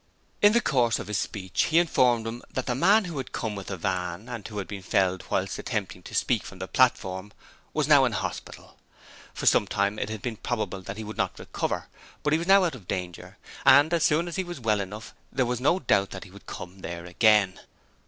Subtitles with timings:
[0.41, 3.53] In the course of his speech he informed them that the man who had come
[3.53, 7.31] with the van and who had been felled whilst attempting to speak from the platform
[7.71, 8.79] was now in hospital.
[9.35, 11.87] For some time it had been probable that he would not recover,
[12.23, 15.13] but he was now out of danger, and as soon as he was well enough
[15.31, 17.59] there was no doubt that he would come there again.